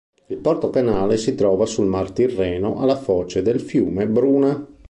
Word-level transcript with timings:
Il 0.25 0.37
porto-canale 0.37 1.15
si 1.15 1.35
trova 1.35 1.67
sul 1.67 1.85
mar 1.85 2.09
Tirreno 2.09 2.79
alla 2.79 2.95
foce 2.95 3.43
del 3.43 3.59
fiume 3.59 4.07
Bruna. 4.07 4.67